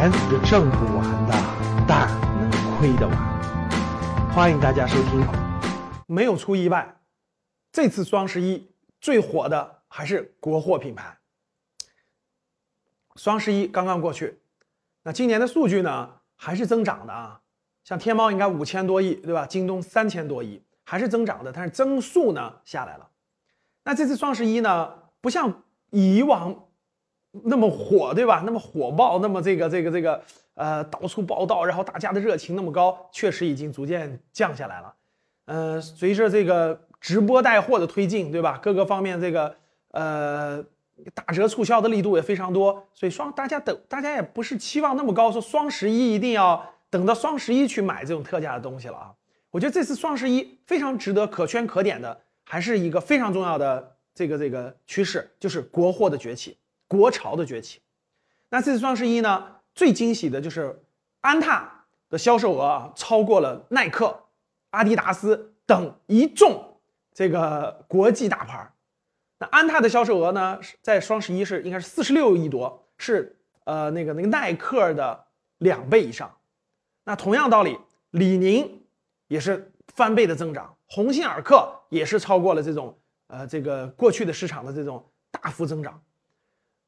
[0.00, 1.34] 钱是挣不完的，
[1.86, 2.08] 但
[2.38, 4.30] 能亏得完。
[4.32, 5.22] 欢迎大家收听。
[6.06, 6.96] 没有出意外，
[7.70, 8.66] 这次双十一
[8.98, 11.18] 最火的还是国货品牌。
[13.16, 14.40] 双十一刚刚过去，
[15.02, 17.38] 那今年的数据呢还是增长的啊。
[17.84, 19.44] 像天猫应该五千多亿，对吧？
[19.44, 23.06] 京东三千多亿，还是增长的，但是增速呢下来了。
[23.84, 26.68] 那这次双十一呢，不像以往
[27.44, 28.42] 那么火，对吧？
[28.44, 30.22] 那么火爆，那么这个这个这个
[30.54, 34.94] 呃到处报道，然后大家的热情那么高，确实已经逐渐降下来了。
[35.46, 38.58] 呃，随着这个直播带货的推进，对吧？
[38.62, 39.54] 各个方面这个
[39.92, 40.64] 呃
[41.14, 49.14] 打折促销的力度也非常多，所以双大家等大家也不是期望那么高，说双十一一定要等到双十一去买这种特价的东西了啊。
[49.50, 56.56] 我觉得这次双十一非常值得可圈可点的，还是一个非常重要的这个这个趋势，就是国货的崛起，
[56.90, 57.80] 国潮的崛起。
[58.48, 59.46] 那这次双十一呢，
[59.76, 60.82] 最惊喜的就是
[61.20, 64.24] 安踏的销售额啊，超过了耐克。
[64.70, 66.80] 阿迪达斯等一众
[67.12, 68.72] 这个国际大牌
[69.38, 75.24] 那安踏的销售额呢，在双十一是应该是四十六亿多，是呃那个那个耐克的
[75.58, 76.28] 两倍以上。
[77.04, 77.78] 那同样道理，
[78.10, 78.82] 李宁
[79.28, 82.96] 也是翻倍的增长，鸿星尔克也是超过了这种
[83.28, 86.00] 呃这个过去的市场的这种大幅增长。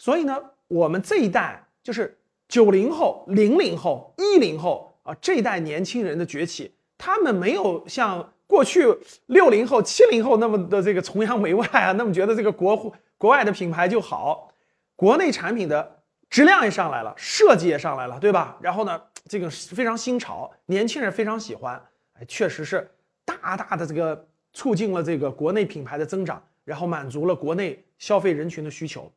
[0.00, 6.74] 所以呢，我们这一代就是九零后、零零后、一零后啊这一代年轻人的崛起。
[6.96, 8.86] 他们没有像过去
[9.26, 12.74] 六零后、七零后那么的这个崇洋媚外啊，那么觉得这个国、
[13.18, 14.50] 国外的品牌就好，
[14.96, 18.56] 国内产品的质量也上来了，设计也上来了，对吧？
[18.62, 21.78] 然后呢，这个非常新潮，年轻人非常喜欢，
[22.14, 22.90] 哎，确实是
[23.26, 29.12] 大大的这个促进了这个国内品牌的增长，然后满足了国内消费人群的需求。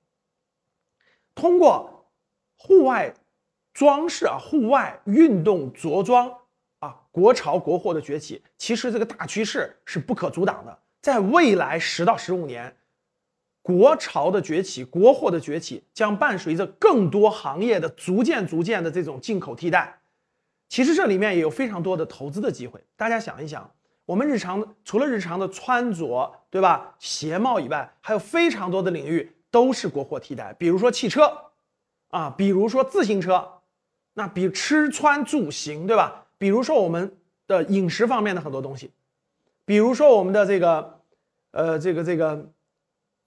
[1.35, 2.07] 通过
[2.55, 3.13] 户外
[3.73, 6.39] 装饰啊，户外运动着装。
[6.79, 10.79] 啊，国潮国货的崛起，其实这个大趋势是不可阻挡的。
[11.01, 12.75] 在未来十到十五年，
[13.61, 20.01] 国潮的崛起，国货的崛起，将伴随着更多行业的逐渐逐渐的这种进口替代。
[20.67, 22.83] 其实这里面也有非常多的投资的机会。
[22.97, 23.72] 大家想一想，
[24.05, 26.95] 我们日常除了日常的穿着，对吧？
[26.99, 30.52] 鞋帽以外，还有非常多的领域都是国货替代。
[30.58, 31.31] 比如说汽车，
[32.09, 33.47] 啊，比如说自行车，
[34.16, 36.25] 那比吃穿住行，对吧？
[36.40, 37.16] 比如说我们
[37.46, 38.90] 的饮食方面的很多东西，
[39.64, 41.00] 比如说我们的这个，
[41.52, 42.50] 呃，这个这个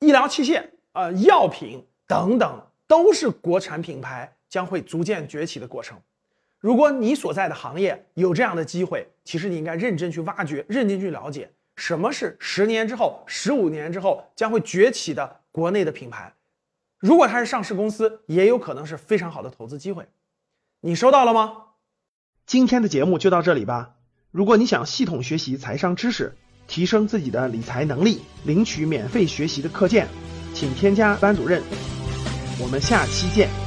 [0.01, 5.97] 医疗器械啊、药品等等，都是国产品牌将会逐渐崛起的过程。
[6.59, 16.34] 如果你所在的行业有这样的机会，其实你应该认真去挖掘，认真去了解什么是十年之后、十五年之后将会崛起的国内的品牌。
[16.99, 20.06] 如果它是上市公司，也有可能是非常好的投资机会。
[20.83, 21.62] 你收到了吗？
[22.44, 23.95] 今天的节目就到这里吧。
[24.31, 30.06] 如果你想系统学习财商知识，提升自己的理财能力，领取免费学习的课件，
[30.53, 31.62] 请添加班主任。
[32.61, 33.66] 我们下期见。